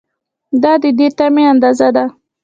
دا 0.63 0.73
د 0.83 0.85
دې 0.97 1.07
تمې 1.17 1.43
اندازه 1.53 1.87
ده. 1.95 2.05